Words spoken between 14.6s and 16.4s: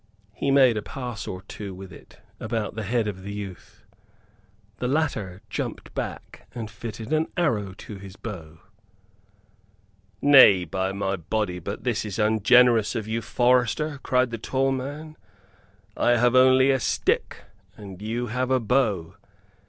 man. "I have